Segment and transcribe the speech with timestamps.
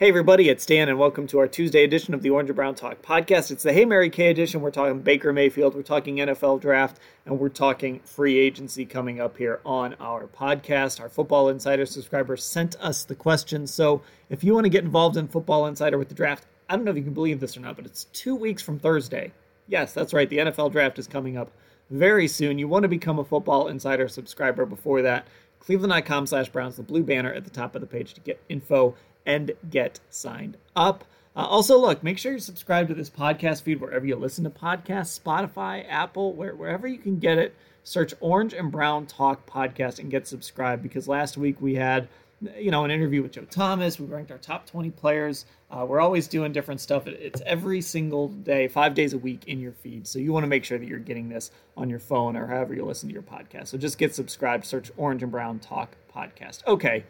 [0.00, 2.74] Hey everybody, it's Dan and welcome to our Tuesday edition of the Orange and Brown
[2.74, 3.50] Talk podcast.
[3.50, 4.62] It's the Hey Mary Kay edition.
[4.62, 9.36] We're talking Baker Mayfield, we're talking NFL draft, and we're talking free agency coming up
[9.36, 11.02] here on our podcast.
[11.02, 13.66] Our Football Insider subscribers sent us the question.
[13.66, 16.86] So if you want to get involved in Football Insider with the draft, I don't
[16.86, 19.32] know if you can believe this or not, but it's two weeks from Thursday.
[19.68, 20.30] Yes, that's right.
[20.30, 21.50] The NFL draft is coming up
[21.90, 22.58] very soon.
[22.58, 25.26] You want to become a Football Insider subscriber before that.
[25.58, 28.96] Cleveland.com slash Browns, the blue banner at the top of the page to get info
[29.26, 31.04] and get signed up.
[31.36, 34.50] Uh, also, look, make sure you subscribe to this podcast feed wherever you listen to
[34.50, 37.54] podcasts Spotify, Apple, where, wherever you can get it.
[37.82, 42.08] Search Orange and Brown Talk Podcast and get subscribed because last week we had
[42.56, 43.98] you know, an interview with Joe Thomas.
[44.00, 45.44] We ranked our top 20 players.
[45.70, 47.06] Uh, we're always doing different stuff.
[47.06, 50.06] It's every single day, five days a week in your feed.
[50.06, 52.74] So you want to make sure that you're getting this on your phone or however
[52.74, 53.68] you listen to your podcast.
[53.68, 56.66] So just get subscribed, search Orange and Brown Talk Podcast.
[56.66, 57.04] Okay,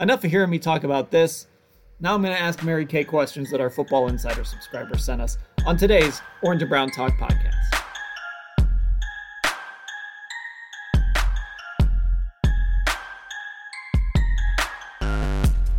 [0.00, 1.46] enough of hearing me talk about this.
[2.00, 5.38] Now I'm going to ask Mary Kay questions that our Football Insider subscribers sent us
[5.66, 7.54] on today's Orange and Brown Talk podcast.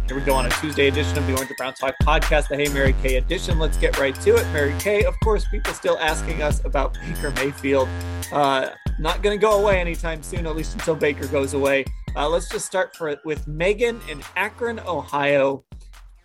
[0.07, 2.57] Here we go on a Tuesday edition of the Orange and Brown Talk podcast, the
[2.57, 3.57] Hey Mary Kay edition.
[3.57, 4.43] Let's get right to it.
[4.51, 7.87] Mary Kay, of course, people still asking us about Baker Mayfield.
[8.33, 11.85] Uh, not going to go away anytime soon, at least until Baker goes away.
[12.19, 15.63] Uh, let's just start for it with Megan in Akron, Ohio.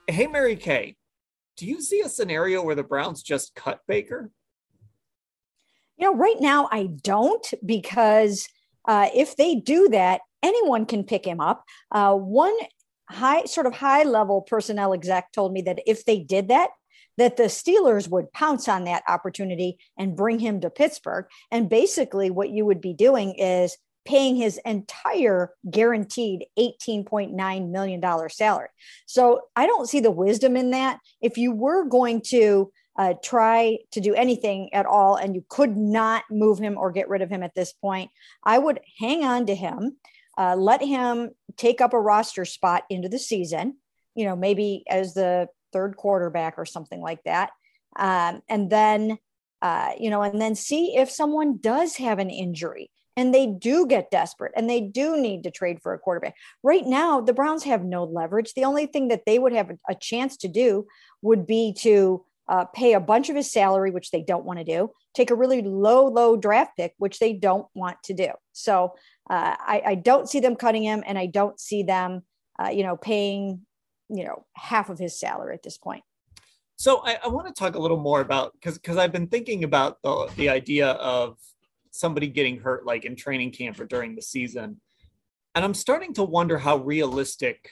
[0.09, 0.97] Hey, Mary Kay,
[1.57, 4.33] do you see a scenario where the Browns just cut Baker?
[5.97, 8.49] You know, right now I don't because
[8.89, 11.63] uh, if they do that, anyone can pick him up.
[11.93, 12.57] Uh, one
[13.09, 16.71] high, sort of high level personnel exec told me that if they did that,
[17.19, 21.27] that the Steelers would pounce on that opportunity and bring him to Pittsburgh.
[21.53, 28.69] And basically, what you would be doing is paying his entire guaranteed $18.9 million salary.
[29.07, 31.01] So I don't see the wisdom in that.
[31.21, 35.77] If you were going to uh, try to do anything at all and you could
[35.77, 38.11] not move him or get rid of him at this point,
[38.43, 39.97] I would hang on to him,
[40.39, 43.77] uh, let him take up a roster spot into the season,
[44.15, 47.51] you know, maybe as the third quarterback or something like that.
[47.97, 49.19] Um, and then,
[49.63, 53.87] uh, you know, and then see if someone does have an injury and they do
[53.87, 56.35] get desperate and they do need to trade for a quarterback.
[56.63, 58.55] Right now, the Browns have no leverage.
[58.55, 60.87] The only thing that they would have a chance to do
[61.23, 64.65] would be to uh, pay a bunch of his salary, which they don't want to
[64.65, 68.29] do, take a really low, low draft pick, which they don't want to do.
[68.53, 68.95] So
[69.31, 72.23] uh, I, I, don't see them cutting him, and I don't see them,
[72.63, 73.63] uh, you know, paying,
[74.11, 76.05] you know, half of his salary at this point.
[76.77, 79.65] So I, I want to talk a little more about because because I've been thinking
[79.65, 81.39] about the the idea of
[81.95, 84.81] somebody getting hurt like in training camp or during the season.
[85.55, 87.71] And I'm starting to wonder how realistic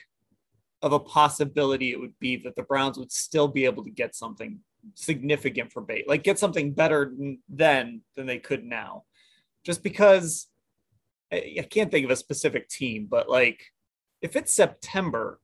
[0.81, 4.15] of a possibility it would be that the Browns would still be able to get
[4.15, 4.61] something
[4.95, 7.13] significant for bait, like get something better
[7.49, 9.03] then than they could now.
[9.65, 10.47] Just because
[11.33, 13.61] I can't think of a specific team, but like
[14.21, 15.41] if it's September,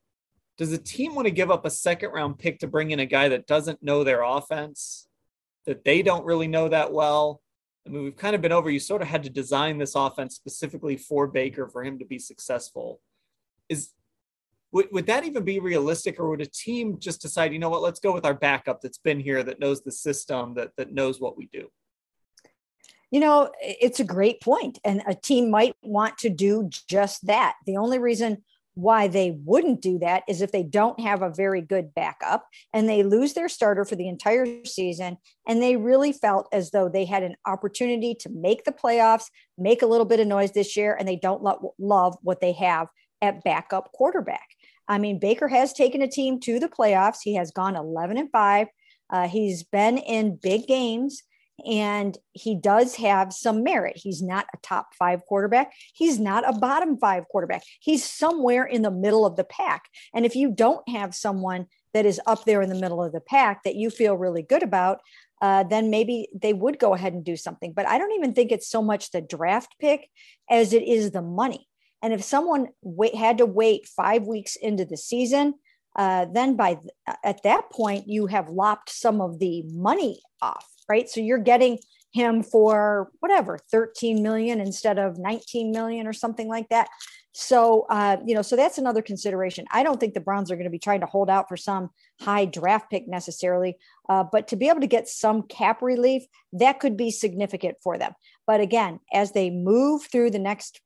[0.56, 3.06] does a team want to give up a second round pick to bring in a
[3.06, 5.08] guy that doesn't know their offense,
[5.66, 7.40] that they don't really know that well?
[7.88, 8.68] I mean, we've kind of been over.
[8.68, 12.18] You sort of had to design this offense specifically for Baker for him to be
[12.18, 13.00] successful.
[13.70, 13.92] Is
[14.72, 17.80] would, would that even be realistic, or would a team just decide, you know what,
[17.80, 21.18] let's go with our backup that's been here, that knows the system, that that knows
[21.18, 21.68] what we do?
[23.10, 27.54] You know, it's a great point, and a team might want to do just that.
[27.64, 28.44] The only reason
[28.78, 32.88] why they wouldn't do that is if they don't have a very good backup and
[32.88, 35.16] they lose their starter for the entire season
[35.48, 39.24] and they really felt as though they had an opportunity to make the playoffs,
[39.58, 42.52] make a little bit of noise this year, and they don't lo- love what they
[42.52, 42.86] have
[43.20, 44.46] at backup quarterback.
[44.86, 47.18] I mean, Baker has taken a team to the playoffs.
[47.24, 48.68] He has gone 11 and 5.
[49.10, 51.24] Uh, he's been in big games
[51.66, 53.96] and he does have some merit.
[53.96, 55.72] He's not a top five quarterback.
[55.94, 57.62] He's not a bottom five quarterback.
[57.80, 59.84] He's somewhere in the middle of the pack.
[60.14, 63.20] And if you don't have someone that is up there in the middle of the
[63.20, 65.00] pack that you feel really good about,
[65.40, 67.72] uh, then maybe they would go ahead and do something.
[67.72, 70.08] But I don't even think it's so much the draft pick
[70.50, 71.68] as it is the money.
[72.02, 75.54] And if someone wait, had to wait five weeks into the season,
[75.96, 80.68] uh, then by th- at that point you have lopped some of the money off,
[80.88, 81.08] right?
[81.08, 81.78] So you're getting
[82.12, 86.88] him for whatever 13 million instead of 19 million or something like that.
[87.32, 89.66] So, uh, you know, so that's another consideration.
[89.70, 91.90] I don't think the Browns are going to be trying to hold out for some
[92.20, 93.76] high draft pick necessarily,
[94.08, 97.98] uh, but to be able to get some cap relief, that could be significant for
[97.98, 98.12] them.
[98.46, 100.80] But again, as they move through the next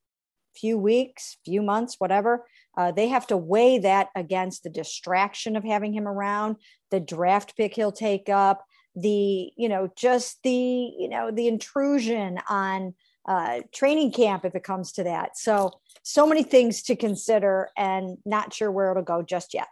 [0.54, 2.44] few weeks, few months, whatever,
[2.76, 6.56] uh, they have to weigh that against the distraction of having him around,
[6.90, 12.38] the draft pick he'll take up, the, you know, just the, you know, the intrusion
[12.48, 12.94] on
[13.26, 15.36] uh, training camp if it comes to that.
[15.36, 15.70] So,
[16.02, 19.68] so many things to consider and not sure where it'll go just yet.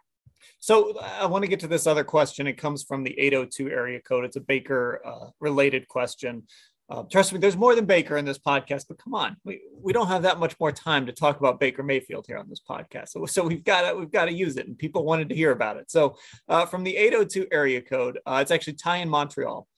[0.58, 2.46] So I want to get to this other question.
[2.46, 4.24] It comes from the 802 area code.
[4.24, 6.44] It's a Baker uh, related question.
[6.90, 9.92] Uh, trust me, there's more than Baker in this podcast, but come on, we, we
[9.92, 13.10] don't have that much more time to talk about Baker Mayfield here on this podcast.
[13.10, 15.52] So, so we've got to we've got to use it, and people wanted to hear
[15.52, 15.88] about it.
[15.88, 16.16] So
[16.48, 19.68] uh, from the 802 area code, uh, it's actually Ty in Montreal.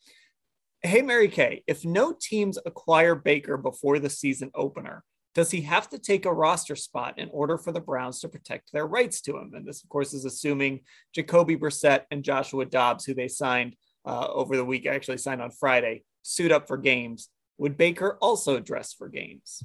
[0.81, 5.05] Hey, Mary Kay, if no teams acquire Baker before the season opener,
[5.35, 8.73] does he have to take a roster spot in order for the Browns to protect
[8.73, 9.53] their rights to him?
[9.55, 10.81] And this, of course, is assuming
[11.15, 15.51] Jacoby Brissett and Joshua Dobbs, who they signed uh, over the week, actually signed on
[15.51, 17.29] Friday, suit up for games.
[17.59, 19.63] Would Baker also dress for games?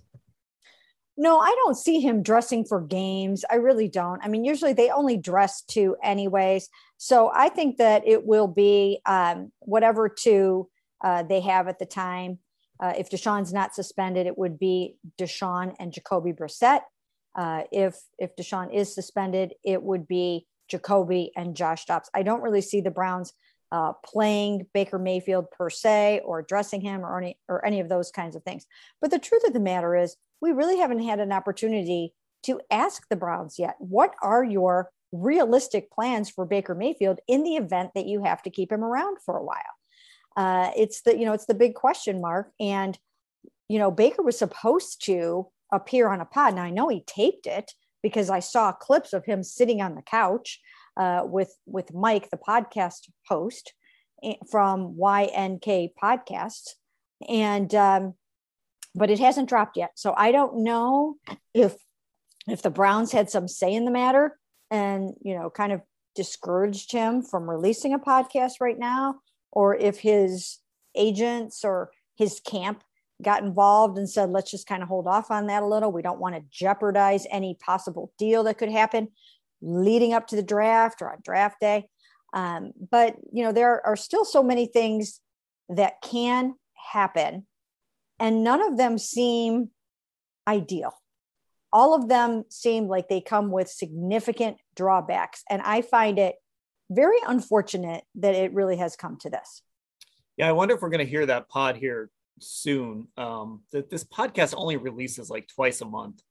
[1.19, 3.44] No, I don't see him dressing for games.
[3.50, 4.22] I really don't.
[4.24, 6.69] I mean, usually they only dress two anyways.
[6.98, 10.69] So I think that it will be um, whatever two
[11.04, 12.38] uh, they have at the time.
[12.80, 16.81] Uh, if Deshaun's not suspended, it would be Deshaun and Jacoby Brissett.
[17.36, 22.10] Uh, if if Deshaun is suspended, it would be Jacoby and Josh Dobbs.
[22.13, 23.34] I don't really see the Browns
[23.71, 28.11] uh, playing Baker Mayfield per se or dressing him or any or any of those
[28.11, 28.65] kinds of things.
[29.01, 33.07] But the truth of the matter is, we really haven't had an opportunity to ask
[33.09, 33.75] the Browns yet.
[33.79, 38.49] What are your realistic plans for Baker Mayfield in the event that you have to
[38.49, 39.57] keep him around for a while?
[40.35, 42.97] Uh, it's the you know it's the big question mark, and
[43.67, 46.55] you know Baker was supposed to appear on a pod.
[46.55, 47.73] Now I know he taped it
[48.03, 50.61] because I saw clips of him sitting on the couch
[50.97, 53.73] uh, with with Mike, the podcast host
[54.23, 56.71] eh, from YNK Podcasts,
[57.29, 58.13] and um,
[58.95, 59.91] but it hasn't dropped yet.
[59.95, 61.15] So I don't know
[61.53, 61.75] if
[62.47, 64.38] if the Browns had some say in the matter
[64.71, 65.81] and you know kind of
[66.15, 69.19] discouraged him from releasing a podcast right now,
[69.51, 70.57] or if his
[70.95, 72.83] agents or his camp
[73.21, 75.91] got involved and said, let's just kind of hold off on that a little.
[75.91, 79.09] We don't want to jeopardize any possible deal that could happen
[79.62, 81.88] leading up to the draft or on draft day.
[82.33, 85.21] Um, but you know, there are still so many things
[85.69, 86.56] that can
[86.92, 87.45] happen,
[88.19, 89.69] and none of them seem
[90.48, 90.94] ideal.
[91.74, 96.36] All of them seem like they come with significant drawbacks, and I find it
[96.89, 99.62] very unfortunate that it really has come to this.
[100.38, 103.08] Yeah, I wonder if we're going to hear that pod here soon.
[103.17, 106.22] Um, that this podcast only releases like twice a month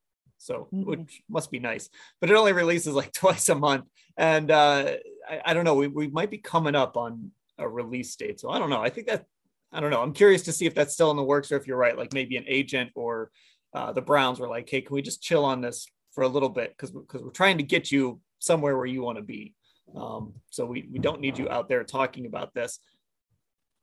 [0.46, 0.82] so mm-hmm.
[0.82, 1.90] which must be nice.
[2.20, 3.86] But it only releases like twice a month,
[4.16, 4.92] and uh,
[5.28, 5.74] I, I, don't know.
[5.74, 8.82] We, we might be coming up on a release date, so I don't know.
[8.82, 9.24] I think that
[9.72, 10.02] I don't know.
[10.02, 11.98] I'm curious to see if that's still in the works or if you're right.
[11.98, 13.30] Like maybe an agent or
[13.74, 16.48] uh, the Browns were like, "Hey, can we just chill on this for a little
[16.48, 19.54] bit because because we're trying to get you somewhere where you want to be."
[19.94, 22.80] Um, so we, we don't need you out there talking about this.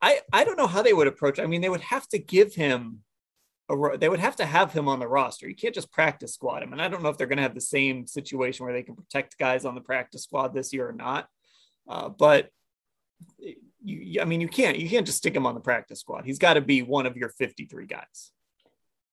[0.02, 1.38] I, I don't know how they would approach.
[1.38, 2.98] I mean, they would have to give him
[3.68, 5.48] a, they would have to have him on the roster.
[5.48, 6.72] You can't just practice squad him.
[6.72, 8.94] And I don't know if they're going to have the same situation where they can
[8.94, 11.28] protect guys on the practice squad this year or not.
[11.88, 12.50] Uh, but
[13.82, 16.24] you, I mean, you can't you can't just stick him on the practice squad.
[16.24, 18.30] He's got to be one of your 53 guys.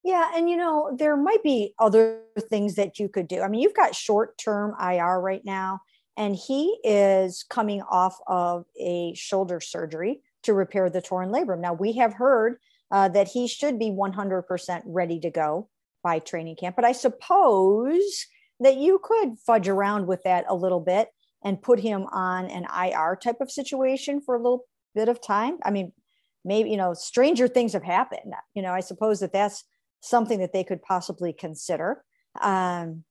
[0.04, 3.42] Yeah, and you know there might be other things that you could do.
[3.42, 5.82] I mean, you've got short term IR right now,
[6.18, 11.60] and he is coming off of a shoulder surgery to repair the torn labrum.
[11.60, 12.58] Now we have heard
[12.92, 15.70] uh, that he should be 100% ready to go
[16.04, 16.76] by training camp.
[16.76, 18.26] But I suppose
[18.60, 21.10] that you could fudge around with that a little bit
[21.44, 25.58] and put him on an IR type of situation for a little bit of time.
[25.64, 25.92] I mean,
[26.46, 28.34] maybe, you know, stranger things have happened.
[28.54, 29.64] You know, I suppose that that's
[30.02, 32.04] something that they could possibly consider.
[32.40, 33.04] Um,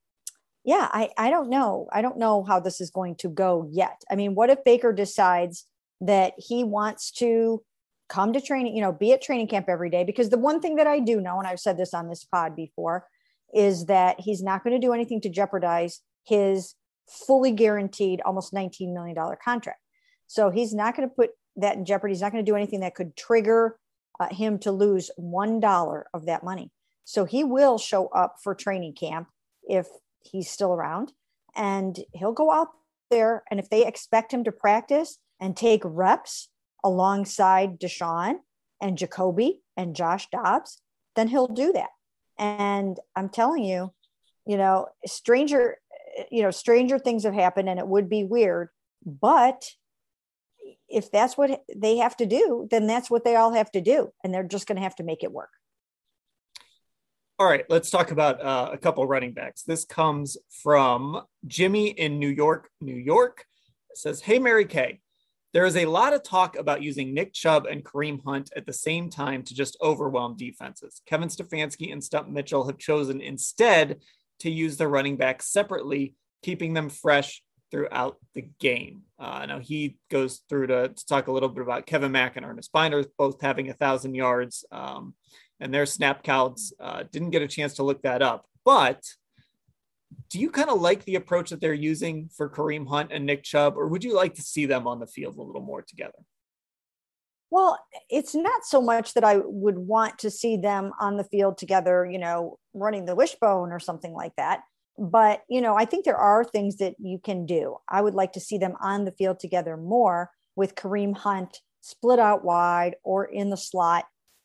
[0.64, 1.88] yeah, I, I don't know.
[1.92, 4.02] I don't know how this is going to go yet.
[4.10, 5.64] I mean, what if Baker decides
[6.00, 7.62] that he wants to
[8.10, 10.04] come to training, you know, be at training camp every day?
[10.04, 12.54] Because the one thing that I do know, and I've said this on this pod
[12.54, 13.06] before,
[13.54, 16.74] is that he's not going to do anything to jeopardize his
[17.08, 19.80] fully guaranteed almost $19 million contract.
[20.26, 22.12] So he's not going to put that in jeopardy.
[22.12, 23.78] He's not going to do anything that could trigger
[24.20, 26.70] uh, him to lose $1 of that money.
[27.04, 29.28] So he will show up for training camp
[29.64, 29.86] if
[30.22, 31.12] he's still around
[31.56, 32.68] and he'll go out
[33.10, 33.42] there.
[33.50, 36.48] And if they expect him to practice and take reps
[36.84, 38.36] alongside Deshaun
[38.80, 40.80] and Jacoby and Josh Dobbs,
[41.16, 41.90] then he'll do that.
[42.38, 43.92] And I'm telling you,
[44.46, 45.76] you know, stranger,
[46.30, 48.68] you know, stranger things have happened and it would be weird.
[49.04, 49.70] But
[50.88, 54.12] if that's what they have to do, then that's what they all have to do.
[54.24, 55.50] And they're just going to have to make it work.
[57.38, 59.62] All right, let's talk about uh, a couple running backs.
[59.62, 63.46] This comes from Jimmy in New York, New York.
[63.88, 65.00] It says, Hey, Mary Kay,
[65.52, 68.72] there is a lot of talk about using Nick Chubb and Kareem Hunt at the
[68.72, 71.02] same time to just overwhelm defenses.
[71.06, 74.00] Kevin Stefanski and Stump Mitchell have chosen instead
[74.40, 79.02] to use the running backs separately, keeping them fresh throughout the game.
[79.18, 82.44] Uh, now he goes through to, to, talk a little bit about Kevin Mack and
[82.44, 84.64] Ernest Byner both having a thousand yards.
[84.72, 85.14] Um,
[85.60, 86.72] and their snap counts.
[86.80, 89.02] Uh, didn't get a chance to look that up, but
[90.28, 93.42] do you kind of like the approach that they're using for Kareem Hunt and Nick
[93.42, 96.18] Chubb, or would you like to see them on the field a little more together?
[97.50, 101.58] Well, it's not so much that I would want to see them on the field
[101.58, 104.60] together, you know, running the wishbone or something like that.
[104.96, 107.76] But, you know, I think there are things that you can do.
[107.88, 112.18] I would like to see them on the field together more with Kareem Hunt split
[112.18, 114.04] out wide or in the slot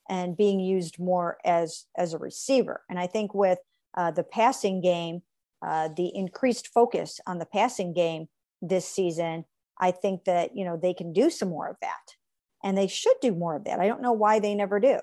[0.09, 2.83] and being used more as as a receiver.
[2.89, 3.59] And I think with
[3.95, 5.21] uh, the passing game,
[5.65, 8.27] uh, the increased focus on the passing game
[8.61, 9.45] this season,
[9.79, 12.15] I think that you know they can do some more of that,
[12.63, 13.79] and they should do more of that.
[13.79, 14.99] I don't know why they never do,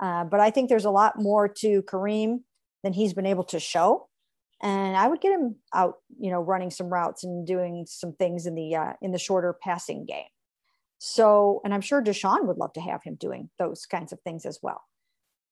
[0.00, 2.40] uh, but I think there's a lot more to Kareem
[2.82, 4.08] than he's been able to show.
[4.60, 8.46] And I would get him out, you know, running some routes and doing some things
[8.46, 10.26] in the uh, in the shorter passing game.
[10.98, 14.44] So, and I'm sure Deshaun would love to have him doing those kinds of things
[14.44, 14.82] as well.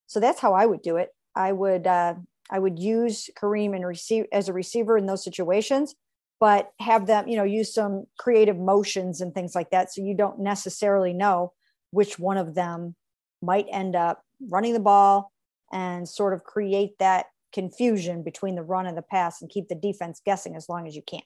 [0.08, 1.10] So that's how I would do it.
[1.36, 2.14] I would uh,
[2.50, 5.94] I would use Kareem and receive as a receiver in those situations,
[6.38, 9.92] but have them, you know, use some creative motions and things like that.
[9.92, 11.52] So you don't necessarily know
[11.90, 12.94] which one of them
[13.42, 15.32] might end up running the ball
[15.72, 19.74] and sort of create that confusion between the run and the pass and keep the
[19.74, 21.22] defense guessing as long as you can.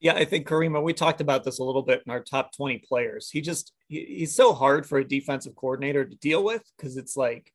[0.00, 2.78] Yeah, I think Karima, we talked about this a little bit in our top 20
[2.86, 3.30] players.
[3.30, 7.16] He just, he, he's so hard for a defensive coordinator to deal with because it's
[7.16, 7.50] like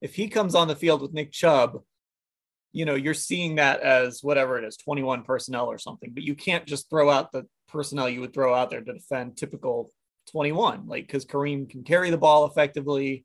[0.00, 1.82] if he comes on the field with Nick Chubb,
[2.72, 6.34] you know, you're seeing that as whatever it is, 21 personnel or something, but you
[6.34, 9.90] can't just throw out the personnel you would throw out there to defend typical
[10.30, 13.24] 21, like because Kareem can carry the ball effectively.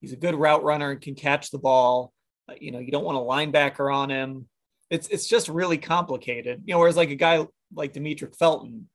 [0.00, 2.12] He's a good route runner and can catch the ball.
[2.60, 4.48] You know, you don't want a linebacker on him.
[4.90, 6.62] It's it's just really complicated.
[6.64, 8.88] You know, whereas like a guy like Demetric Felton,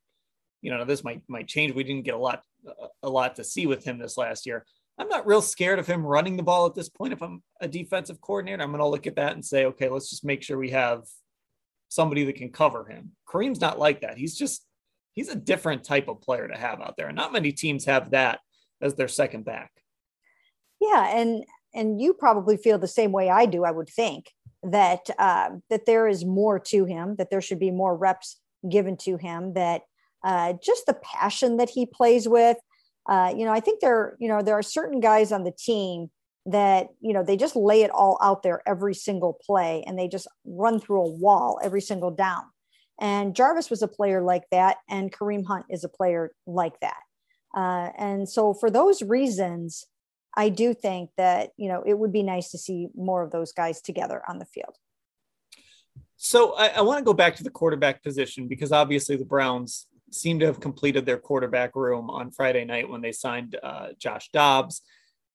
[0.61, 1.73] you know, this might might change.
[1.73, 2.41] We didn't get a lot
[3.03, 4.65] a lot to see with him this last year.
[4.97, 7.13] I'm not real scared of him running the ball at this point.
[7.13, 10.09] If I'm a defensive coordinator, I'm going to look at that and say, okay, let's
[10.09, 11.03] just make sure we have
[11.89, 13.11] somebody that can cover him.
[13.27, 14.17] Kareem's not like that.
[14.17, 14.65] He's just
[15.13, 18.11] he's a different type of player to have out there, and not many teams have
[18.11, 18.39] that
[18.81, 19.71] as their second back.
[20.79, 23.63] Yeah, and and you probably feel the same way I do.
[23.63, 24.29] I would think
[24.63, 27.15] that uh, that there is more to him.
[27.15, 29.81] That there should be more reps given to him that
[30.23, 32.57] uh, just the passion that he plays with
[33.07, 36.09] uh, you know i think there you know there are certain guys on the team
[36.45, 40.07] that you know they just lay it all out there every single play and they
[40.07, 42.43] just run through a wall every single down.
[42.99, 47.01] And jarvis was a player like that and kareem hunt is a player like that.
[47.55, 49.85] Uh, and so for those reasons
[50.35, 53.51] i do think that you know it would be nice to see more of those
[53.53, 54.75] guys together on the field.
[56.17, 59.87] So I, I want to go back to the quarterback position because obviously the Browns
[60.13, 64.29] seem to have completed their quarterback room on Friday night when they signed uh, Josh
[64.31, 64.81] Dobbs.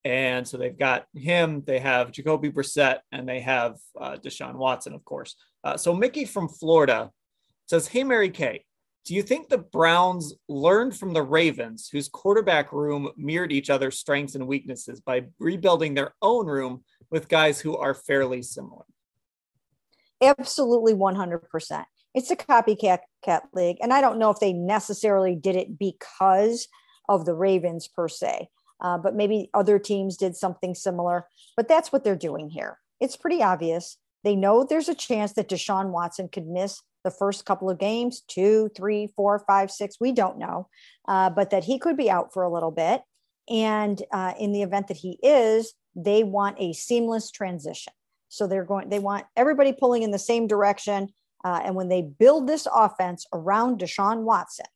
[0.05, 4.95] And so they've got him, they have Jacoby Brissett, and they have uh, Deshaun Watson,
[4.95, 5.35] of course.
[5.65, 7.11] Uh, so Mickey from Florida
[7.67, 8.65] says, Hey, Mary Kay,
[9.05, 13.99] do you think the Browns learned from the Ravens, whose quarterback room mirrored each other's
[13.99, 18.85] strengths and weaknesses, by rebuilding their own room with guys who are fairly similar?
[20.23, 21.85] Absolutely 100%.
[22.15, 23.79] It's a copycat cat league.
[23.83, 26.69] And I don't know if they necessarily did it because
[27.09, 28.49] of the Ravens per se,
[28.81, 31.27] uh, but maybe other teams did something similar.
[31.57, 32.79] But that's what they're doing here.
[33.01, 37.45] It's pretty obvious They know there's a chance that Deshaun Watson could miss the first
[37.45, 39.97] couple of games two, three, four, five, six.
[40.01, 40.69] We don't know,
[41.07, 43.03] uh, but that he could be out for a little bit.
[43.49, 47.93] And uh, in the event that he is, they want a seamless transition.
[48.29, 51.09] So they're going, they want everybody pulling in the same direction.
[51.49, 54.67] Uh, and when they build this offense around Deshaun Watson,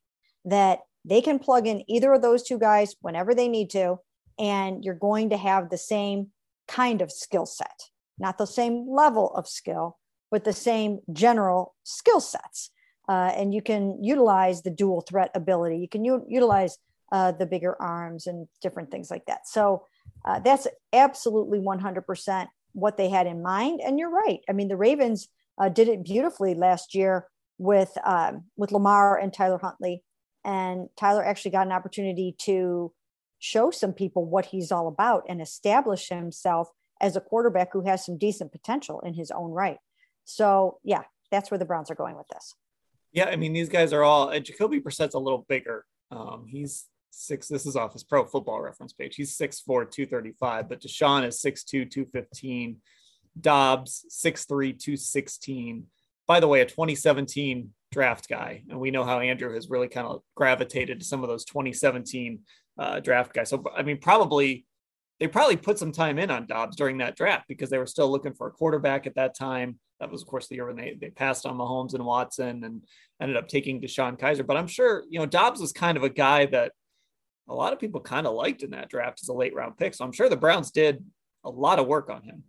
[0.43, 3.99] that they can plug in either of those two guys whenever they need to,
[4.39, 6.31] and you're going to have the same
[6.67, 9.99] kind of skill set, not the same level of skill,
[10.31, 12.71] but the same general skill sets.
[13.07, 15.77] Uh, and you can utilize the dual threat ability.
[15.77, 16.79] You can u- utilize
[17.11, 19.47] uh, the bigger arms and different things like that.
[19.47, 19.85] So
[20.25, 23.79] uh, that's absolutely 100% what they had in mind.
[23.85, 24.39] And you're right.
[24.49, 25.27] I mean, the Ravens
[25.57, 30.03] uh, did it beautifully last year with um, with Lamar and Tyler Huntley,
[30.43, 32.91] and Tyler actually got an opportunity to
[33.39, 36.69] show some people what he's all about and establish himself
[37.01, 39.77] as a quarterback who has some decent potential in his own right.
[40.23, 42.55] So yeah, that's where the Browns are going with this.
[43.11, 44.29] Yeah, I mean these guys are all.
[44.29, 45.85] Uh, Jacoby Brissett's a little bigger.
[46.11, 47.47] Um, he's six.
[47.47, 49.15] This is off his Pro Football Reference page.
[49.15, 52.77] He's 6'4", 235, but Deshaun is 6'2", 215.
[53.39, 54.47] Dobbs 6'3",
[54.79, 55.85] 216.
[56.27, 60.07] By the way, a 2017 draft guy, and we know how Andrew has really kind
[60.07, 62.39] of gravitated to some of those 2017
[62.77, 63.49] uh, draft guys.
[63.49, 64.65] So I mean, probably
[65.19, 68.11] they probably put some time in on Dobbs during that draft because they were still
[68.11, 69.79] looking for a quarterback at that time.
[69.99, 72.81] That was, of course, the year when they, they passed on Mahomes and Watson and
[73.21, 74.45] ended up taking DeShone Kizer.
[74.45, 76.73] But I'm sure, you know, Dobbs was kind of a guy that
[77.47, 79.93] a lot of people kind of liked in that draft as a late round pick.
[79.93, 81.03] So I'm sure the Browns did
[81.45, 82.43] a lot of work on him.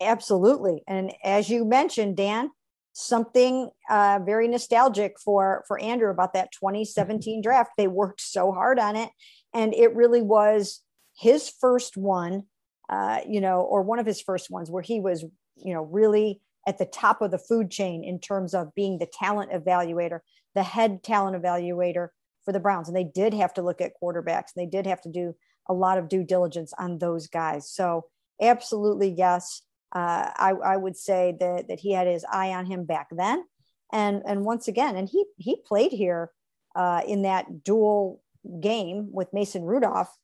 [0.00, 0.82] Absolutely.
[0.86, 2.50] And as you mentioned, Dan,
[2.92, 7.70] something uh, very nostalgic for for Andrew about that 2017 draft.
[7.76, 9.10] They worked so hard on it,
[9.54, 10.82] and it really was
[11.18, 12.44] his first one,
[12.88, 15.24] uh, you know, or one of his first ones where he was,
[15.56, 19.06] you know, really at the top of the food chain in terms of being the
[19.06, 20.20] talent evaluator,
[20.54, 22.08] the head talent evaluator
[22.44, 22.88] for the Browns.
[22.88, 24.52] And they did have to look at quarterbacks.
[24.54, 25.34] And they did have to do
[25.68, 27.70] a lot of due diligence on those guys.
[27.70, 28.06] So
[28.40, 29.62] absolutely, yes.
[29.92, 33.44] Uh, I, I would say that, that he had his eye on him back then.
[33.92, 36.30] And, and once again, and he, he played here
[36.74, 38.20] uh, in that dual
[38.60, 40.14] game with Mason Rudolph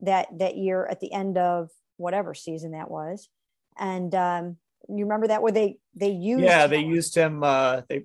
[0.00, 3.28] that, that year at the end of whatever season that was.
[3.78, 4.56] And um,
[4.88, 7.42] you remember that where they, they used, yeah, they used him.
[7.42, 8.04] Uh, they,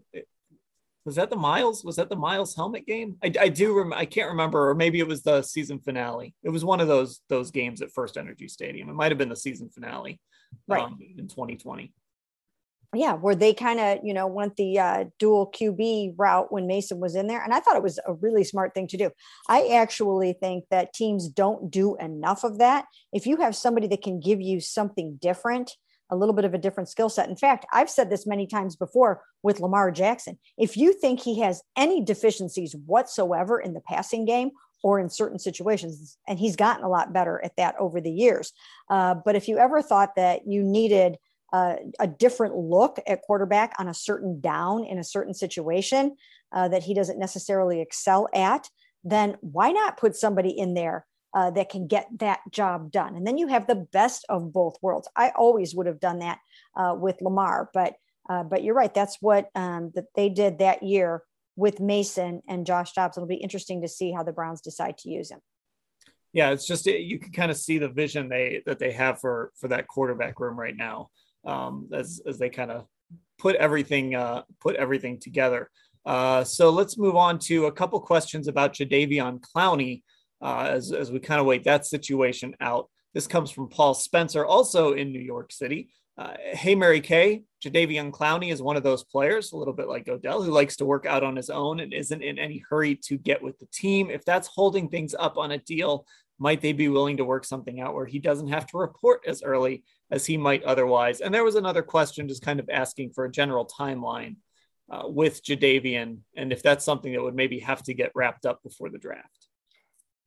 [1.03, 1.85] was that the Myles?
[1.85, 3.15] Was that the Myles helmet game?
[3.23, 3.77] I, I do.
[3.77, 6.35] Rem- I can't remember, or maybe it was the season finale.
[6.43, 8.89] It was one of those those games at FirstEnergy Stadium.
[8.89, 10.19] It might have been the season finale,
[10.67, 11.93] right um, in 2020.
[12.95, 16.99] Yeah, where they kind of you know went the uh, dual QB route when Mason
[16.99, 19.11] was in there, and I thought it was a really smart thing to do.
[19.49, 22.85] I actually think that teams don't do enough of that.
[23.11, 25.75] If you have somebody that can give you something different
[26.09, 27.29] a little bit of a different skill set.
[27.29, 30.37] In fact, I've said this many times before with Lamar Jackson.
[30.57, 34.51] If you think he has any deficiencies whatsoever in the passing game
[34.83, 38.53] or in certain situations, and he's gotten a lot better at that over the years.
[38.89, 41.17] Uh, but if you ever thought that you needed
[41.53, 46.15] uh, a different look at quarterback on a certain down in a certain situation
[46.51, 48.69] uh, that he doesn't necessarily excel at,
[49.03, 53.15] then why not put somebody in there uh, that can get that job done.
[53.15, 55.07] And then you have the best of both worlds.
[55.15, 56.39] I always would have done that
[56.75, 57.95] uh, with Lamar, but
[58.29, 58.93] uh, but you're right.
[58.93, 61.23] That's what um, that they did that year
[61.57, 63.17] with Mason and Josh Dobbs.
[63.17, 65.39] It'll be interesting to see how the Browns decide to use him.
[66.31, 69.51] Yeah, it's just you can kind of see the vision they that they have for
[69.59, 71.09] for that quarterback room right now
[71.45, 72.85] um, as as they kind of
[73.39, 75.69] put everything uh, put everything together.
[76.05, 80.03] Uh, so let's move on to a couple questions about Jadeveon Clowney
[80.41, 82.89] uh, as, as we kind of wait that situation out.
[83.13, 85.89] This comes from Paul Spencer, also in New York City.
[86.17, 90.07] Uh, hey, Mary Kay, Jadeveon Clowney is one of those players, a little bit like
[90.09, 93.17] Odell, who likes to work out on his own and isn't in any hurry to
[93.17, 94.09] get with the team.
[94.09, 96.07] If that's holding things up on a deal,
[96.39, 99.43] might they be willing to work something out where he doesn't have to report as
[99.43, 101.21] early as he might otherwise?
[101.21, 104.37] And there was another question just kind of asking for a general timeline
[104.89, 108.63] uh, with Jadeveon and if that's something that would maybe have to get wrapped up
[108.63, 109.47] before the draft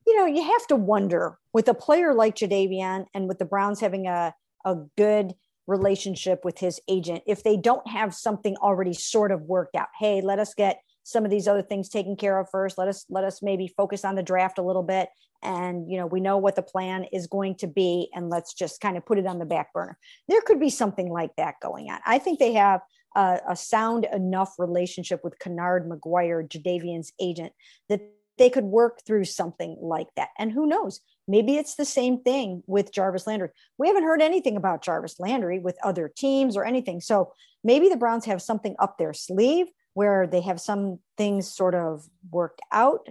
[0.05, 3.79] you know, you have to wonder with a player like Jadeveon and with the Browns
[3.79, 4.33] having a,
[4.65, 5.33] a good
[5.67, 10.21] relationship with his agent, if they don't have something already sort of worked out, hey,
[10.21, 12.77] let us get some of these other things taken care of first.
[12.77, 15.09] Let us let us maybe focus on the draft a little bit.
[15.43, 18.79] And you know, we know what the plan is going to be, and let's just
[18.79, 19.97] kind of put it on the back burner.
[20.27, 21.99] There could be something like that going on.
[22.05, 22.81] I think they have
[23.15, 27.53] a, a sound enough relationship with Kennard McGuire, Jadeveon's agent,
[27.89, 28.01] that
[28.37, 30.29] they could work through something like that.
[30.37, 31.01] And who knows?
[31.31, 33.49] Maybe it's the same thing with Jarvis Landry.
[33.77, 36.99] We haven't heard anything about Jarvis Landry with other teams or anything.
[36.99, 37.31] So
[37.63, 42.05] maybe the Browns have something up their sleeve where they have some things sort of
[42.31, 43.07] worked out.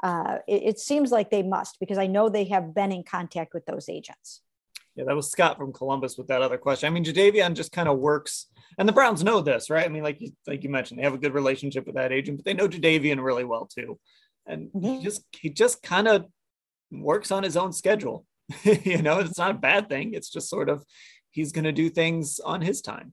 [0.00, 3.52] Uh, it, it seems like they must because I know they have been in contact
[3.52, 4.42] with those agents.
[4.94, 6.86] Yeah, that was Scott from Columbus with that other question.
[6.86, 8.46] I mean, Jadeveon just kind of works,
[8.78, 9.84] and the Browns know this, right?
[9.84, 12.38] I mean, like you, like you mentioned, they have a good relationship with that agent,
[12.38, 13.98] but they know Jadeveon really well too,
[14.46, 14.84] and mm-hmm.
[14.84, 16.26] he just he just kind of
[16.90, 18.26] works on his own schedule.
[18.64, 20.14] you know, it's not a bad thing.
[20.14, 20.84] It's just sort of
[21.30, 23.12] he's going to do things on his time.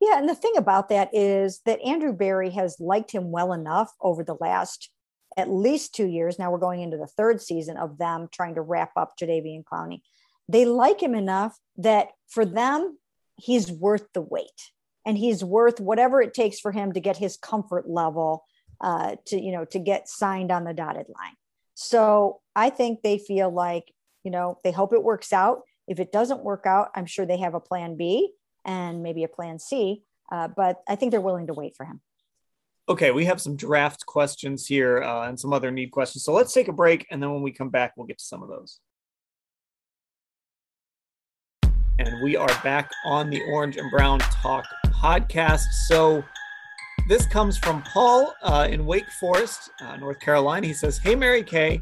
[0.00, 3.92] Yeah, and the thing about that is that Andrew Berry has liked him well enough
[4.00, 4.90] over the last
[5.38, 6.38] at least two years.
[6.38, 10.00] Now we're going into the third season of them trying to wrap up Jadeveon Clowney
[10.48, 12.98] they like him enough that for them,
[13.36, 14.70] he's worth the wait
[15.04, 18.44] and he's worth whatever it takes for him to get his comfort level
[18.80, 21.34] uh, to, you know, to get signed on the dotted line.
[21.78, 23.92] So I think they feel like,
[24.24, 25.60] you know, they hope it works out.
[25.86, 28.32] If it doesn't work out, I'm sure they have a plan B
[28.64, 30.02] and maybe a plan C.
[30.32, 32.00] Uh, but I think they're willing to wait for him.
[32.88, 36.24] Okay, we have some draft questions here uh, and some other need questions.
[36.24, 37.06] So let's take a break.
[37.10, 38.80] And then when we come back, we'll get to some of those.
[41.98, 45.64] and we are back on the Orange and Brown Talk podcast.
[45.88, 46.22] So,
[47.08, 50.66] this comes from Paul uh, in Wake Forest, uh, North Carolina.
[50.66, 51.80] He says, Hey, Mary Kay,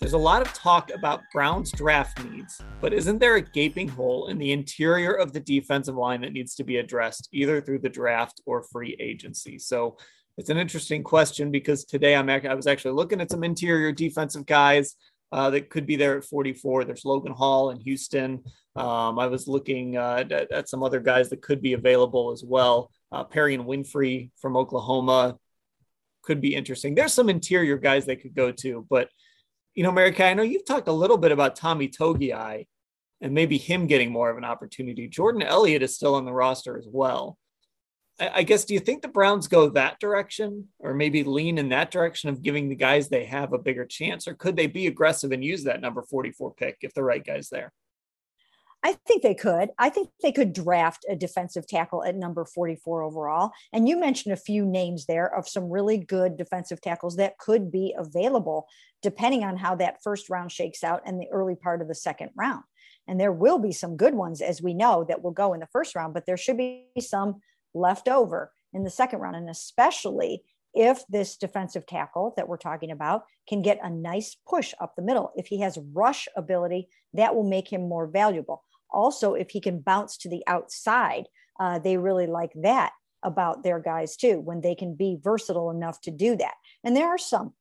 [0.00, 4.26] there's a lot of talk about Brown's draft needs, but isn't there a gaping hole
[4.26, 7.88] in the interior of the defensive line that needs to be addressed either through the
[7.88, 9.58] draft or free agency?
[9.58, 9.96] So,
[10.36, 14.46] it's an interesting question because today I'm I was actually looking at some interior defensive
[14.46, 14.96] guys
[15.34, 16.84] uh, that could be there at 44.
[16.84, 18.44] There's Logan Hall in Houston.
[18.76, 22.44] Um, I was looking uh, at, at, some other guys that could be available as
[22.44, 22.92] well.
[23.10, 25.36] Uh, and Winfrey from Oklahoma
[26.22, 26.94] could be interesting.
[26.94, 29.08] There's some interior guys they could go to, but
[29.74, 32.68] you know, Mary Kay, I know you've talked a little bit about Tommy Togiai
[33.20, 35.08] and maybe him getting more of an opportunity.
[35.08, 37.38] Jordan Elliott is still on the roster as well.
[38.20, 41.90] I guess, do you think the Browns go that direction or maybe lean in that
[41.90, 44.28] direction of giving the guys they have a bigger chance?
[44.28, 47.48] Or could they be aggressive and use that number 44 pick if the right guy's
[47.48, 47.72] there?
[48.84, 49.70] I think they could.
[49.78, 53.50] I think they could draft a defensive tackle at number 44 overall.
[53.72, 57.72] And you mentioned a few names there of some really good defensive tackles that could
[57.72, 58.68] be available
[59.02, 62.30] depending on how that first round shakes out and the early part of the second
[62.36, 62.62] round.
[63.08, 65.68] And there will be some good ones, as we know, that will go in the
[65.72, 67.40] first round, but there should be some
[67.74, 69.36] left over in the second round.
[69.36, 70.42] And especially
[70.74, 75.02] if this defensive tackle that we're talking about can get a nice push up the
[75.02, 78.64] middle, if he has rush ability, that will make him more valuable.
[78.90, 81.24] Also, if he can bounce to the outside,
[81.60, 86.00] uh, they really like that about their guys too, when they can be versatile enough
[86.00, 86.54] to do that.
[86.82, 87.54] And there are some.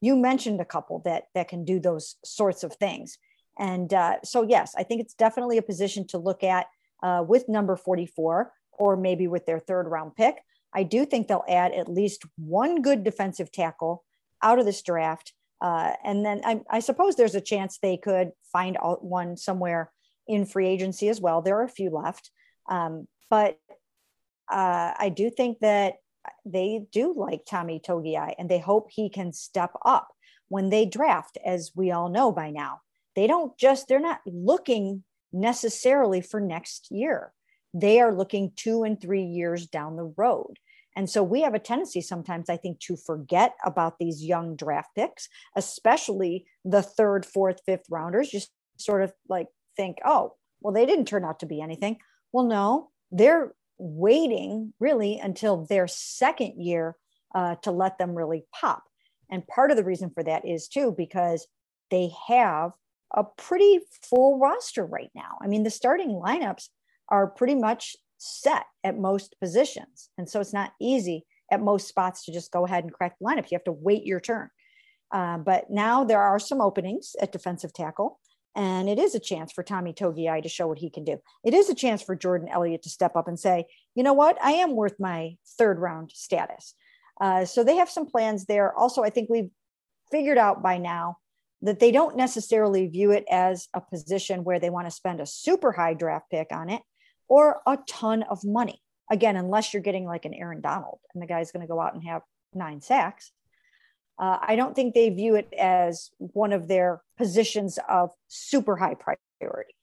[0.00, 3.18] You mentioned a couple that that can do those sorts of things.
[3.58, 6.66] And uh, so, yes, I think it's definitely a position to look at
[7.02, 10.36] uh, with number 44 or maybe with their third round pick.
[10.74, 14.04] I do think they'll add at least one good defensive tackle
[14.42, 15.32] out of this draft.
[15.60, 19.92] Uh, and then I, I, suppose there's a chance they could find one somewhere
[20.26, 21.40] in free agency as well.
[21.40, 22.30] There are a few left.
[22.68, 23.58] Um, but
[24.50, 25.94] uh, I do think that
[26.44, 30.08] they do like Tommy Togiai and they hope he can step up
[30.48, 32.80] when they draft, as we all know by now.
[33.16, 37.32] They don't just, they're not looking necessarily for next year
[37.74, 40.54] they are looking two and three years down the road.
[40.96, 44.90] And so we have a tendency sometimes, I think, to forget about these young draft
[44.94, 48.30] picks, especially the third, fourth, fifth rounders.
[48.30, 51.98] Just sort of like think, oh, well, they didn't turn out to be anything.
[52.32, 56.96] Well, no, they're waiting really until their second year
[57.34, 58.84] uh, to let them really pop.
[59.30, 61.48] And part of the reason for that is too, because
[61.90, 62.70] they have
[63.12, 65.38] a pretty full roster right now.
[65.42, 66.68] I mean, the starting lineups
[67.08, 70.10] are pretty much set at most positions.
[70.16, 73.26] And so it's not easy at most spots to just go ahead and crack the
[73.26, 73.50] lineup.
[73.50, 74.48] You have to wait your turn.
[75.12, 78.18] Uh, but now there are some openings at defensive tackle,
[78.56, 81.18] and it is a chance for Tommy Togiai to show what he can do.
[81.44, 84.38] It is a chance for Jordan Elliott to step up and say, you know what,
[84.42, 86.74] I am worth my third round status.
[87.20, 88.76] Uh, so they have some plans there.
[88.76, 89.50] Also, I think we've
[90.10, 91.18] figured out by now
[91.62, 95.26] that they don't necessarily view it as a position where they want to spend a
[95.26, 96.82] super high draft pick on it
[97.28, 98.80] or a ton of money.
[99.10, 101.94] Again, unless you're getting like an Aaron Donald and the guy's going to go out
[101.94, 102.22] and have
[102.54, 103.32] nine sacks.
[104.18, 108.94] Uh, I don't think they view it as one of their positions of super high
[108.94, 109.74] priority.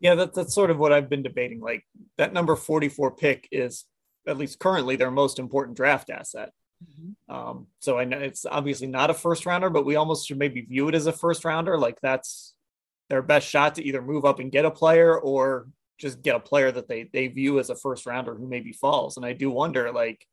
[0.00, 1.60] Yeah, that, that's sort of what I've been debating.
[1.60, 1.84] Like
[2.18, 3.84] that number 44 pick is,
[4.26, 6.52] at least currently, their most important draft asset.
[6.84, 7.34] Mm-hmm.
[7.34, 10.60] Um, so I know it's obviously not a first rounder, but we almost should maybe
[10.60, 11.78] view it as a first rounder.
[11.78, 12.54] Like that's
[13.08, 15.68] their best shot to either move up and get a player or
[15.98, 19.16] just get a player that they they view as a first rounder who maybe falls.
[19.16, 20.24] And I do wonder, like,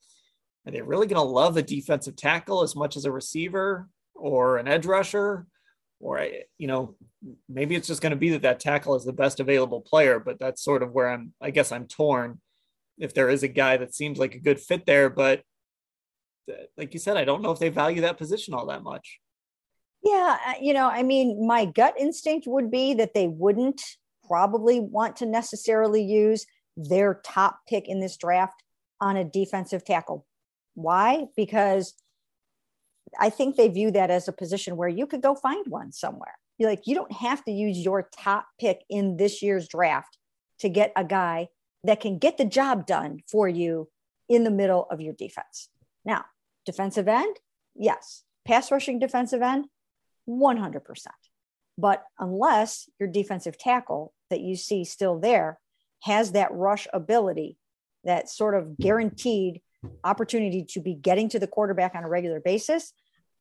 [0.65, 4.57] are they really going to love a defensive tackle as much as a receiver or
[4.57, 5.47] an edge rusher?
[5.99, 6.25] Or
[6.57, 6.95] you know,
[7.49, 10.19] maybe it's just going to be that that tackle is the best available player.
[10.19, 11.33] But that's sort of where I'm.
[11.41, 12.39] I guess I'm torn.
[12.97, 15.41] If there is a guy that seems like a good fit there, but
[16.77, 19.19] like you said, I don't know if they value that position all that much.
[20.03, 23.81] Yeah, uh, you know, I mean, my gut instinct would be that they wouldn't
[24.27, 26.45] probably want to necessarily use
[26.77, 28.61] their top pick in this draft
[28.99, 30.25] on a defensive tackle.
[30.73, 31.25] Why?
[31.35, 31.93] Because
[33.19, 36.35] I think they view that as a position where you could go find one somewhere.
[36.57, 40.17] You're like, you don't have to use your top pick in this year's draft
[40.59, 41.49] to get a guy
[41.83, 43.89] that can get the job done for you
[44.29, 45.69] in the middle of your defense.
[46.03, 46.25] Now,
[46.65, 47.37] defensive end,
[47.75, 48.23] yes.
[48.45, 49.65] Pass rushing defensive end,
[50.29, 50.81] 100%.
[51.77, 55.59] But unless your defensive tackle that you see still there
[56.03, 57.57] has that rush ability,
[58.03, 59.61] that sort of guaranteed
[60.03, 62.93] opportunity to be getting to the quarterback on a regular basis,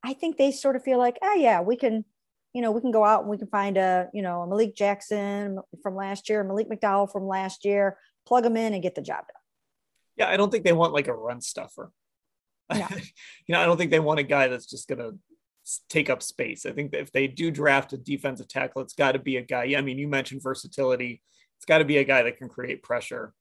[0.03, 2.05] I think they sort of feel like, oh yeah, we can,
[2.53, 4.77] you know, we can go out and we can find a, you know, a Malik
[4.77, 9.03] Jackson from last year, Malik McDowell from last year, plug them in and get the
[9.03, 9.41] job done.
[10.17, 11.91] Yeah, I don't think they want like a run stuffer.
[12.73, 12.87] No.
[13.47, 15.19] you know, I don't think they want a guy that's just going to
[15.89, 16.67] take up space.
[16.67, 19.43] I think that if they do draft a defensive tackle, it's got to be a
[19.43, 19.75] guy.
[19.77, 21.23] I mean, you mentioned versatility.
[21.57, 23.33] It's got to be a guy that can create pressure.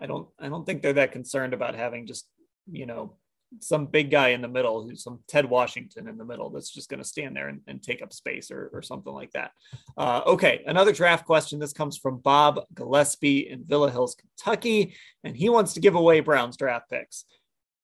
[0.00, 0.28] I don't.
[0.38, 2.28] I don't think they're that concerned about having just
[2.70, 3.16] you know
[3.60, 6.88] some big guy in the middle who's some Ted Washington in the middle that's just
[6.88, 9.52] going to stand there and, and, take up space or, or something like that.
[9.96, 11.58] Uh, okay, another draft question.
[11.58, 16.20] This comes from Bob Gillespie in Villa Hills, Kentucky, and he wants to give away
[16.20, 17.24] Browns draft picks.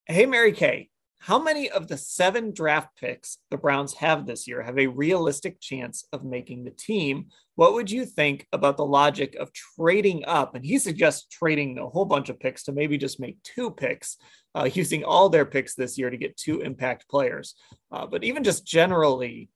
[0.06, 0.90] Hey, Mary Kay,
[1.24, 5.58] how many of the seven draft picks the Browns have this year have a realistic
[5.58, 7.28] chance of making the team?
[7.54, 10.54] What would you think about the logic of trading up?
[10.54, 14.18] And he suggests trading a whole bunch of picks to maybe just make two picks,
[14.54, 17.54] uh, using all their picks this year to get two impact players.
[17.90, 19.48] Uh, but even just generally,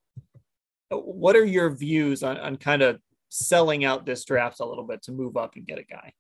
[0.91, 5.03] what are your views on, on kind of selling out this draft a little bit
[5.03, 6.15] to move up and get a guy?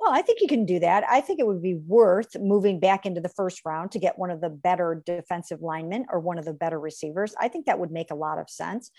[0.00, 1.04] Well, I think you can do that.
[1.08, 4.30] I think it would be worth moving back into the first round to get one
[4.30, 7.34] of the better defensive linemen or one of the better receivers.
[7.40, 8.92] I think that would make a lot of sense.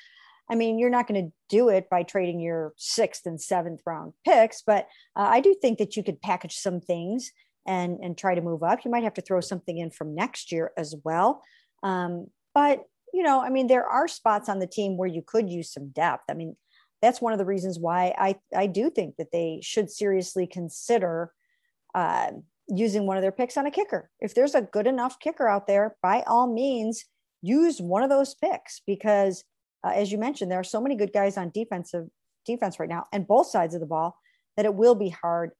[0.51, 4.13] I mean, you're not going to do it by trading your sixth and seventh round
[4.25, 7.31] picks, but uh, I do think that you could package some things
[7.65, 8.83] and and try to move up.
[8.83, 11.43] You might have to throw something in from next year as well.
[11.83, 12.83] Um, but
[13.13, 15.89] you know, I mean, there are spots on the team where you could use some
[15.89, 16.23] depth.
[16.29, 16.55] I mean,
[17.01, 21.31] that's one of the reasons why I, I do think that they should seriously consider
[21.95, 22.31] uh,
[22.67, 24.09] using one of their picks on a kicker.
[24.19, 27.05] If there's a good enough kicker out there, by all means,
[27.41, 29.43] use one of those picks because,
[29.83, 32.07] uh, as you mentioned, there are so many good guys on defensive
[32.45, 34.17] defense right now and both sides of the ball
[34.57, 35.51] that it will be hard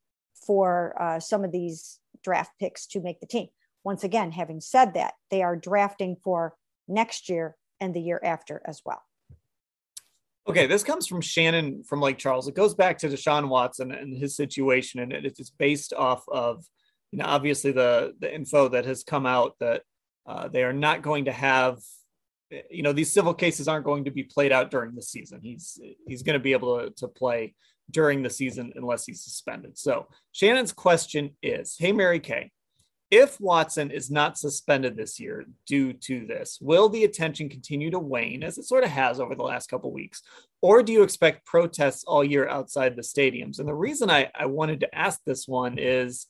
[0.46, 3.48] for uh, some of these draft picks to make the team.
[3.84, 6.54] Once again, having said that, they are drafting for
[6.88, 9.02] next year and the year after as well.
[10.50, 12.48] Okay, this comes from Shannon from Lake Charles.
[12.48, 16.66] It goes back to Deshaun Watson and his situation, and it is based off of,
[17.12, 19.84] you know, obviously the the info that has come out that
[20.26, 21.78] uh, they are not going to have,
[22.72, 25.40] you know, these civil cases aren't going to be played out during the season.
[25.44, 27.54] He's he's going to be able to, to play
[27.92, 29.78] during the season unless he's suspended.
[29.78, 32.50] So Shannon's question is, Hey Mary Kay,
[33.12, 38.00] if Watson is not suspended this year due to this, will the attention continue to
[38.00, 40.22] wane as it sort of has over the last couple weeks?
[40.62, 43.60] Or do you expect protests all year outside the stadiums?
[43.60, 46.28] And the reason I, I wanted to ask this one is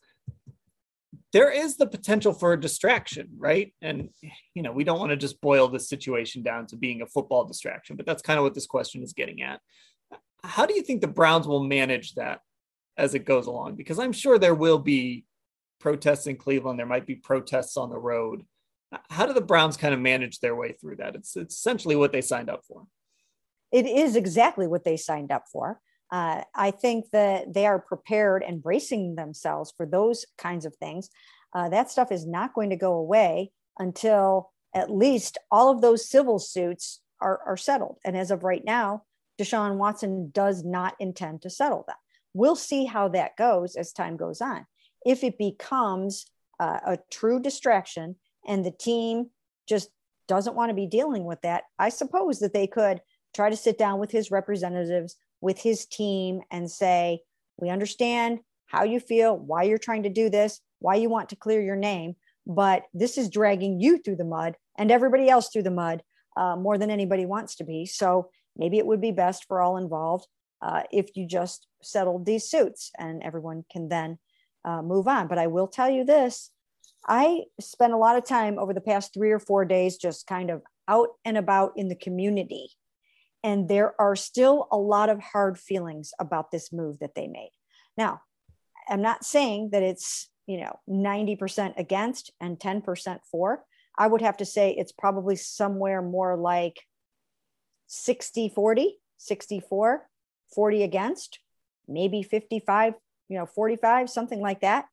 [1.34, 3.74] there is the potential for a distraction, right?
[3.82, 4.10] And,
[4.54, 7.44] you know, we don't want to just boil this situation down to being a football
[7.44, 9.60] distraction, but that's kind of what this question is getting at.
[10.44, 12.40] How do you think the Browns will manage that
[12.98, 13.76] as it goes along?
[13.76, 15.26] Because I'm sure there will be
[15.80, 16.80] protests in Cleveland.
[16.80, 18.44] There might be protests on the road.
[19.10, 21.16] How do the Browns kind of manage their way through that?
[21.16, 22.86] It's, it's essentially what they signed up for.
[23.72, 25.80] It is exactly what they signed up for.
[26.12, 31.10] Uh, I think that they are prepared and bracing themselves for those kinds of things.
[31.54, 36.10] Uh, that stuff is not going to go away until at least all of those
[36.10, 37.98] civil suits are, are settled.
[38.04, 39.04] And as of right now,
[39.40, 41.96] Deshaun Watson does not intend to settle them.
[42.34, 44.66] We'll see how that goes as time goes on
[45.06, 46.26] if it becomes
[46.60, 48.16] uh, a true distraction
[48.48, 49.30] and the team
[49.68, 49.90] just
[50.28, 53.02] doesn't want to be dealing with that, I suppose that they could
[53.36, 57.22] try to sit down with his representatives, with his team, and say,
[57.58, 61.36] We understand how you feel, why you're trying to do this, why you want to
[61.36, 62.16] clear your name.
[62.46, 66.02] but this is dragging you through the mud and everybody else through the mud
[66.36, 67.86] uh, more than anybody wants to be.
[67.86, 70.26] So maybe it would be best for all involved
[70.62, 74.18] uh, if you just settled these suits and everyone can then
[74.66, 75.28] uh, move on.
[75.28, 76.52] But I will tell you this
[77.08, 80.50] I spent a lot of time over the past three or four days just kind
[80.50, 82.72] of out and about in the community.
[83.44, 87.52] And there are still a lot of hard feelings about this move that they made.
[87.98, 88.22] Now,
[88.90, 93.64] I'm not saying that it's, you know, 90% against and 10% for.
[93.98, 96.82] I would have to say it's probably somewhere more like
[97.88, 100.10] 60 40, 64,
[100.54, 101.40] 40 against,
[101.88, 102.94] maybe 55,
[103.30, 104.86] you know, 45, something like that.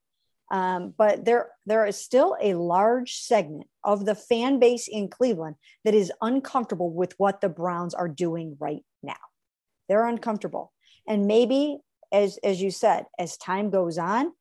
[0.50, 5.56] Um, but there, there is still a large segment of the fan base in Cleveland
[5.84, 9.14] that is uncomfortable with what the Browns are doing right now.
[9.88, 10.72] They're uncomfortable.
[11.08, 11.78] And maybe,
[12.12, 14.32] as, as you said, as time goes on,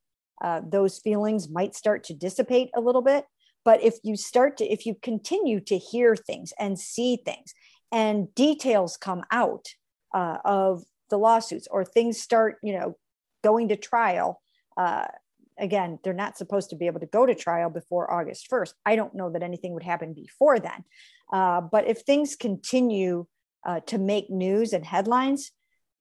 [0.43, 3.25] uh, those feelings might start to dissipate a little bit.
[3.63, 7.53] But if you start to, if you continue to hear things and see things
[7.91, 9.65] and details come out
[10.13, 12.95] uh, of the lawsuits or things start, you know,
[13.49, 14.41] going to trial,
[14.77, 15.05] uh,
[15.57, 18.73] again, they're not supposed to be able to go to trial before August 1st.
[18.85, 20.83] I don't know that anything would happen before then.
[21.31, 23.25] Uh, but if things continue
[23.65, 25.51] uh, to make news and headlines,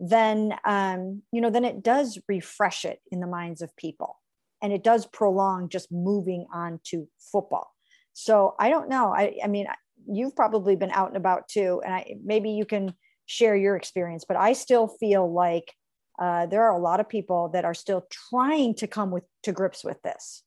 [0.01, 4.21] then um, you know then it does refresh it in the minds of people,
[4.61, 7.71] and it does prolong just moving on to football.
[8.13, 9.15] So I don't know.
[9.15, 9.67] I, I mean,
[10.07, 12.95] you've probably been out and about too, and I, maybe you can
[13.27, 14.25] share your experience.
[14.27, 15.73] But I still feel like
[16.19, 19.53] uh, there are a lot of people that are still trying to come with to
[19.53, 20.43] grips with this.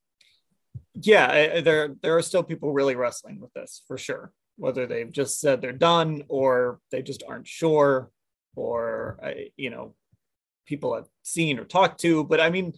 [0.94, 4.32] Yeah, there there are still people really wrestling with this for sure.
[4.56, 8.10] Whether they've just said they're done or they just aren't sure,
[8.56, 9.20] or
[9.58, 9.94] you know,
[10.66, 12.24] people have seen or talked to.
[12.24, 12.74] But I mean,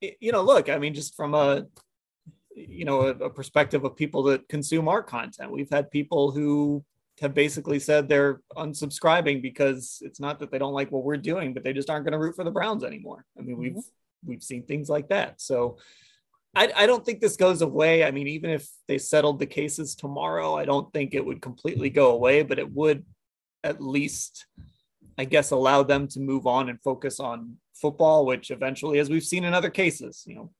[0.00, 1.66] you know, look, I mean, just from a
[2.54, 6.84] you know a, a perspective of people that consume our content, we've had people who
[7.20, 11.54] have basically said they're unsubscribing because it's not that they don't like what we're doing,
[11.54, 13.24] but they just aren't going to root for the Browns anymore.
[13.38, 14.28] I mean, we've mm-hmm.
[14.28, 15.40] we've seen things like that.
[15.40, 15.78] So
[16.54, 18.04] I, I don't think this goes away.
[18.04, 21.90] I mean, even if they settled the cases tomorrow, I don't think it would completely
[21.90, 23.04] go away, but it would
[23.64, 24.46] at least,
[25.16, 29.24] I guess, allow them to move on and focus on football, which eventually, as we've
[29.24, 30.50] seen in other cases, you know,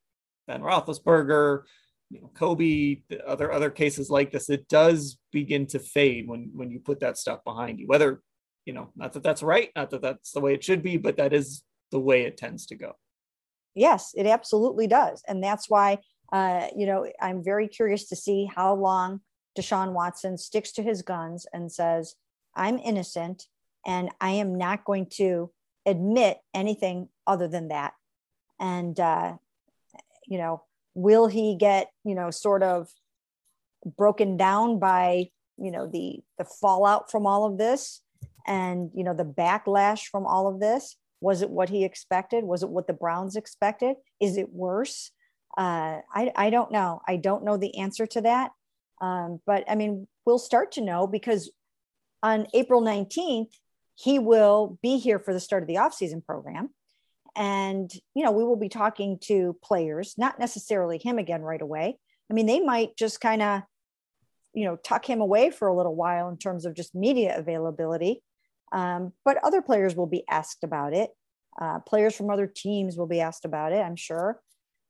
[0.47, 1.63] Ben Roethlisberger,
[2.11, 6.71] you know, Kobe, other other cases like this, it does begin to fade when when
[6.71, 7.87] you put that stuff behind you.
[7.87, 8.23] Whether
[8.65, 11.17] you know, not that that's right, not that that's the way it should be, but
[11.17, 12.93] that is the way it tends to go.
[13.75, 15.99] Yes, it absolutely does, and that's why
[16.33, 19.21] uh, you know I'm very curious to see how long
[19.59, 22.15] Deshaun Watson sticks to his guns and says,
[22.55, 23.45] "I'm innocent,
[23.87, 25.51] and I am not going to
[25.85, 27.93] admit anything other than that."
[28.59, 29.37] And uh,
[30.27, 30.63] you know,
[30.99, 32.89] will he get you know sort of
[33.97, 38.03] broken down by you know the the fallout from all of this
[38.47, 40.97] and you know the backlash from all of this?
[41.21, 42.45] Was it what he expected?
[42.45, 43.97] Was it what the browns expected?
[44.21, 45.11] Is it worse?
[45.57, 47.01] Uh, I, I don't know.
[47.09, 48.53] I don't know the answer to that.
[49.01, 51.53] Um, but i mean we'll start to know because
[52.21, 53.53] on april 19th
[53.95, 56.71] he will be here for the start of the offseason program
[57.37, 61.99] and you know we will be talking to players not necessarily him again right away.
[62.31, 63.63] I mean they might just kind of
[64.55, 68.23] you know tuck him away for a little while in terms of just media availability.
[68.73, 71.11] Um, but other players will be asked about it.
[71.61, 74.41] Uh, players from other teams will be asked about it i'm sure.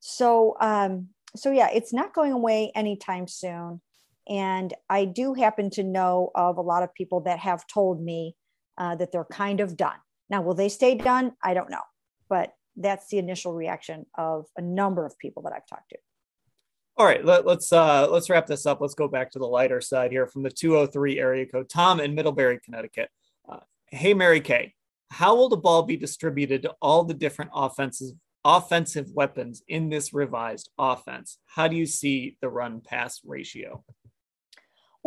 [0.00, 3.80] So um, so yeah it's not going away anytime soon.
[4.28, 8.36] And i do happen to know of a lot of people that have told me
[8.76, 9.96] uh, that they're kind of done.
[10.30, 11.32] Now will they stay done?
[11.42, 11.82] I don't know
[12.28, 15.98] but that's the initial reaction of a number of people that I've talked to.
[16.96, 18.80] All right, let, us uh, let's wrap this up.
[18.80, 21.68] Let's go back to the lighter side here from the 203 area code.
[21.68, 23.08] Tom in Middlebury, Connecticut.
[23.48, 24.74] Uh, hey, Mary Kay,
[25.10, 28.10] how will the ball be distributed to all the different offensive
[28.44, 31.38] offensive weapons in this revised offense?
[31.46, 33.84] How do you see the run pass ratio?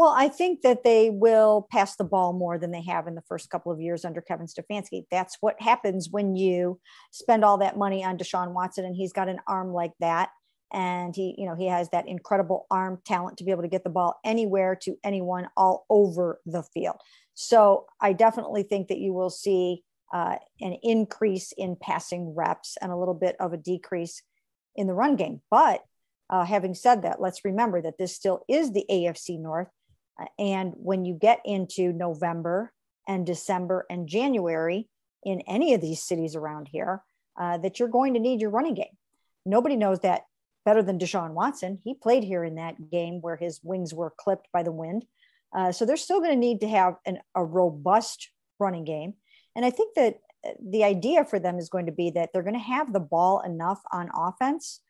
[0.02, 3.22] Well, I think that they will pass the ball more than they have in the
[3.22, 5.06] first couple of years under Kevin Stefanski.
[5.12, 6.80] That's what happens when you
[7.12, 10.32] spend all that money on Deshaun Watson and he's got an arm like that.
[10.74, 13.84] And he, you know, he has that incredible arm talent to be able to get
[13.84, 16.96] the ball anywhere to anyone all over the field.
[17.36, 22.92] So I definitely think that you will see uh, an increase in passing reps and
[22.92, 24.24] a little bit of a decrease
[24.76, 25.42] in the run game.
[25.52, 25.84] But
[26.28, 29.68] uh, having said that, let's remember that this still is the AFC North.
[30.38, 32.72] And when you get into November
[33.08, 34.88] and December and January
[35.24, 37.04] in any of these cities around here,
[37.40, 38.98] uh, that you're going to need your running game.
[39.46, 40.24] Nobody knows that
[40.66, 41.80] better than Deshaun Watson.
[41.84, 45.06] He played here in that game where his wings were clipped by the wind.
[45.54, 49.14] Uh, so they're still going to need to have an, a robust running game.
[49.56, 52.44] And I think that uh, the idea for them is going to be that they're
[52.44, 54.82] going to have the ball enough on offense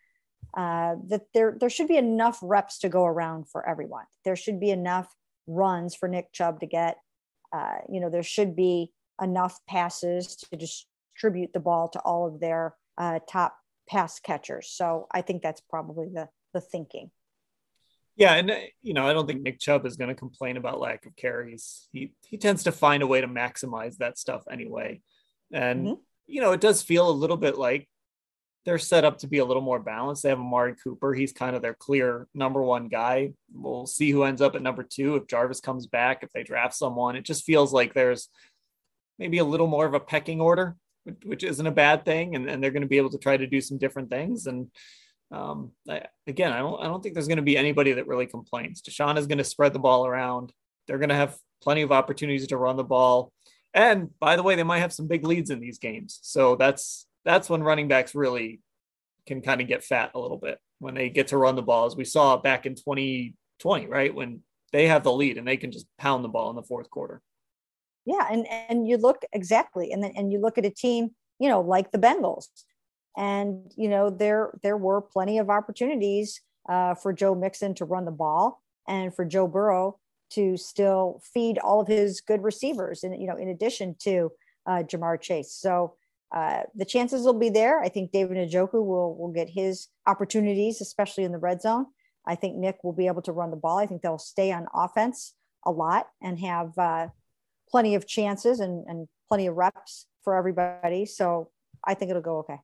[0.54, 4.06] uh, that there there should be enough reps to go around for everyone.
[4.26, 5.14] There should be enough
[5.48, 6.98] runs for Nick Chubb to get.
[7.54, 8.92] Uh, you know, there should be
[9.22, 13.56] enough passes to distribute the ball to all of their uh, top
[13.90, 14.70] pass catchers.
[14.70, 17.12] So I think that's probably the the thinking.
[18.16, 20.80] Yeah, and uh, you know, I don't think Nick Chubb is going to complain about
[20.80, 21.88] lack of carries.
[21.92, 25.02] He he tends to find a way to maximize that stuff anyway.
[25.52, 26.02] And mm-hmm.
[26.28, 27.88] you know, it does feel a little bit like
[28.66, 30.24] they're set up to be a little more balanced.
[30.24, 31.14] They have Amari Cooper.
[31.14, 33.34] He's kind of their clear number one guy.
[33.52, 36.76] We'll see who ends up at number two if Jarvis comes back, if they draft
[36.76, 37.16] someone.
[37.16, 38.30] It just feels like there's
[39.18, 40.76] maybe a little more of a pecking order,
[41.26, 42.36] which isn't a bad thing.
[42.36, 44.46] And, and they're going to be able to try to do some different things.
[44.46, 44.68] And
[45.32, 48.28] um, I, again, I don't, I don't think there's going to be anybody that really
[48.28, 48.84] complains.
[48.84, 50.54] Deshaun is going to spread the ball around.
[50.88, 53.32] They're going to have plenty of opportunities to run the ball.
[53.74, 56.20] And by the way, they might have some big leads in these games.
[56.22, 58.62] So that's that's when running backs really
[59.28, 61.86] can kind of get fat a little bit when they get to run the ball,
[61.86, 64.14] as we saw back in 2020, right?
[64.14, 64.42] When
[64.74, 67.22] they have the lead and they can just pound the ball in the fourth quarter.
[68.06, 71.50] Yeah, and and you look exactly, and then and you look at a team, you
[71.50, 72.48] know, like the Bengals,
[73.16, 78.06] and you know there there were plenty of opportunities uh, for Joe Mixon to run
[78.06, 80.00] the ball and for Joe Burrow
[80.32, 84.32] to still feed all of his good receivers, and you know, in addition to
[84.66, 85.54] uh, Ja'Marr Chase.
[85.54, 85.94] So
[86.36, 87.82] uh, the chances will be there.
[87.82, 91.88] I think David Njoku will will get his opportunities, especially in the red zone.
[92.26, 93.78] I think Nick will be able to run the ball.
[93.78, 95.34] I think they'll stay on offense
[95.66, 97.08] a lot and have uh,
[97.70, 101.06] plenty of chances and, and plenty of reps for everybody.
[101.06, 101.50] So
[101.84, 102.60] I think it'll go okay.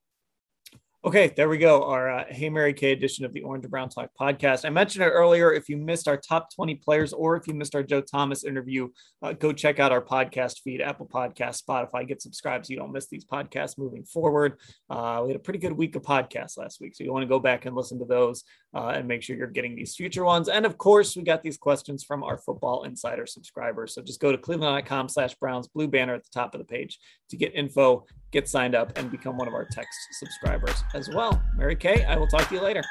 [1.06, 1.84] Okay, there we go.
[1.84, 4.66] Our uh, Hey Mary Kay edition of the Orange and Brown Talk podcast.
[4.66, 5.54] I mentioned it earlier.
[5.54, 8.90] If you missed our top 20 players or if you missed our Joe Thomas interview,
[9.22, 12.06] uh, go check out our podcast feed, Apple Podcast, Spotify.
[12.08, 14.58] Get subscribed so you don't miss these podcasts moving forward.
[14.90, 16.96] Uh, we had a pretty good week of podcasts last week.
[16.96, 18.44] So you want to go back and listen to those
[18.74, 20.50] uh, and make sure you're getting these future ones.
[20.50, 23.94] And of course, we got these questions from our Football Insider subscribers.
[23.94, 26.98] So just go to cleveland.com slash Browns, blue banner at the top of the page
[27.30, 31.42] to get info get signed up and become one of our text subscribers as well.
[31.56, 32.84] Mary Kay, I will talk to you later.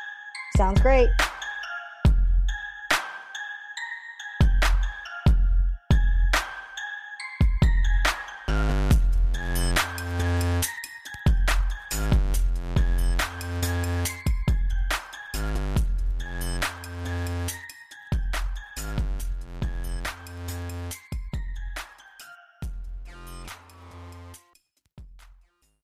[0.56, 1.08] Sounds great.